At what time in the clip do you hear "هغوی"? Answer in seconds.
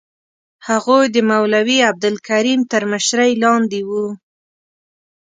0.67-1.05